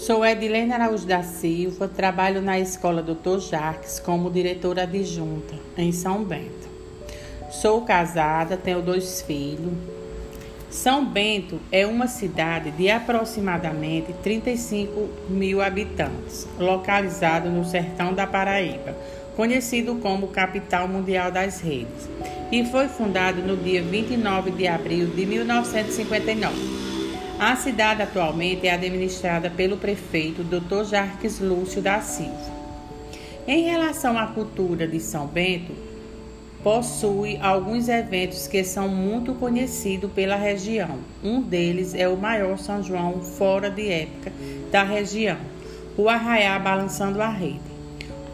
Sou 0.00 0.24
Edilene 0.24 0.72
Araújo 0.72 1.06
da 1.06 1.22
Silva, 1.22 1.86
trabalho 1.86 2.40
na 2.40 2.58
Escola 2.58 3.02
Dr. 3.02 3.38
Jarques 3.38 4.00
como 4.00 4.30
diretora 4.30 4.84
adjunta 4.84 5.54
em 5.76 5.92
São 5.92 6.24
Bento. 6.24 6.70
Sou 7.50 7.82
casada, 7.82 8.56
tenho 8.56 8.80
dois 8.80 9.20
filhos. 9.20 9.74
São 10.70 11.04
Bento 11.04 11.60
é 11.70 11.86
uma 11.86 12.06
cidade 12.06 12.70
de 12.70 12.88
aproximadamente 12.88 14.14
35 14.22 15.06
mil 15.28 15.60
habitantes, 15.60 16.48
localizado 16.58 17.50
no 17.50 17.62
sertão 17.62 18.14
da 18.14 18.26
Paraíba, 18.26 18.96
conhecido 19.36 19.96
como 19.96 20.28
capital 20.28 20.88
mundial 20.88 21.30
das 21.30 21.60
redes, 21.60 22.08
e 22.50 22.64
foi 22.64 22.88
fundado 22.88 23.42
no 23.42 23.54
dia 23.54 23.82
29 23.82 24.50
de 24.52 24.66
abril 24.66 25.08
de 25.08 25.26
1959. 25.26 26.89
A 27.40 27.56
cidade 27.56 28.02
atualmente 28.02 28.66
é 28.66 28.70
administrada 28.74 29.48
pelo 29.48 29.78
prefeito 29.78 30.44
Dr. 30.44 30.84
Jarques 30.84 31.40
Lúcio 31.40 31.80
da 31.80 31.98
Silva. 32.02 32.52
Em 33.48 33.62
relação 33.62 34.18
à 34.18 34.26
cultura 34.26 34.86
de 34.86 35.00
São 35.00 35.26
Bento, 35.26 35.72
possui 36.62 37.38
alguns 37.40 37.88
eventos 37.88 38.46
que 38.46 38.62
são 38.62 38.90
muito 38.90 39.32
conhecidos 39.32 40.12
pela 40.12 40.36
região. 40.36 40.98
Um 41.24 41.40
deles 41.40 41.94
é 41.94 42.06
o 42.06 42.14
maior 42.14 42.58
São 42.58 42.82
João 42.82 43.22
fora 43.22 43.70
de 43.70 43.90
época 43.90 44.30
da 44.70 44.82
região, 44.82 45.38
o 45.96 46.10
Arraiá 46.10 46.58
Balançando 46.58 47.22
a 47.22 47.30
Rede. 47.30 47.58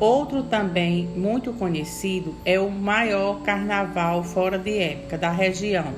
Outro 0.00 0.44
também 0.44 1.06
muito 1.14 1.52
conhecido 1.52 2.34
é 2.42 2.58
o 2.58 2.70
maior 2.70 3.42
carnaval 3.42 4.24
fora 4.24 4.58
de 4.58 4.78
época 4.78 5.18
da 5.18 5.30
região, 5.30 5.92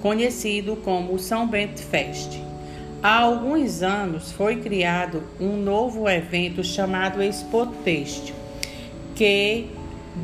conhecido 0.00 0.76
como 0.76 1.18
São 1.18 1.48
Bento 1.48 1.82
Fest. 1.82 2.51
Há 3.04 3.18
alguns 3.22 3.82
anos 3.82 4.30
foi 4.30 4.60
criado 4.60 5.24
um 5.40 5.56
novo 5.56 6.08
evento 6.08 6.62
chamado 6.62 7.20
Expo 7.20 7.66
Têxtil, 7.66 8.32
que 9.16 9.70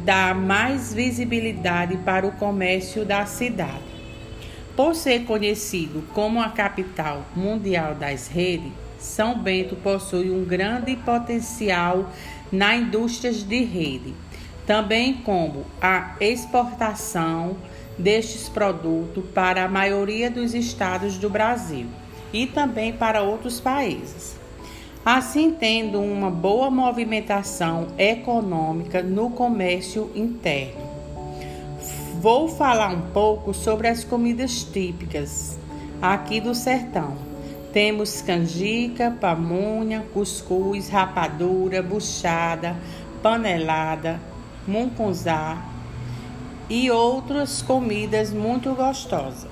dá 0.04 0.32
mais 0.32 0.94
visibilidade 0.94 1.96
para 1.96 2.24
o 2.24 2.30
comércio 2.30 3.04
da 3.04 3.26
cidade. 3.26 3.82
Por 4.76 4.94
ser 4.94 5.24
conhecido 5.24 6.04
como 6.14 6.40
a 6.40 6.50
capital 6.50 7.24
mundial 7.34 7.96
das 7.96 8.28
redes, 8.28 8.70
São 9.00 9.36
Bento 9.36 9.74
possui 9.74 10.30
um 10.30 10.44
grande 10.44 10.94
potencial 10.94 12.12
na 12.52 12.76
indústria 12.76 13.32
de 13.32 13.64
rede, 13.64 14.14
também 14.64 15.14
como 15.14 15.66
a 15.82 16.14
exportação 16.20 17.56
destes 17.98 18.48
produtos 18.48 19.24
para 19.34 19.64
a 19.64 19.68
maioria 19.68 20.30
dos 20.30 20.54
estados 20.54 21.18
do 21.18 21.28
Brasil 21.28 21.88
e 22.32 22.46
também 22.46 22.92
para 22.92 23.22
outros 23.22 23.60
países. 23.60 24.36
Assim, 25.04 25.52
tendo 25.52 26.00
uma 26.00 26.30
boa 26.30 26.70
movimentação 26.70 27.88
econômica 27.96 29.02
no 29.02 29.30
comércio 29.30 30.10
interno. 30.14 30.88
Vou 32.20 32.48
falar 32.48 32.88
um 32.88 33.00
pouco 33.12 33.54
sobre 33.54 33.88
as 33.88 34.04
comidas 34.04 34.64
típicas 34.64 35.58
aqui 36.02 36.40
do 36.40 36.54
sertão. 36.54 37.16
Temos 37.72 38.20
canjica, 38.20 39.16
pamonha, 39.20 40.04
cuscuz, 40.12 40.88
rapadura, 40.88 41.82
buchada, 41.82 42.76
panelada, 43.22 44.20
mungunzá 44.66 45.62
e 46.68 46.90
outras 46.90 47.62
comidas 47.62 48.32
muito 48.32 48.74
gostosas. 48.74 49.48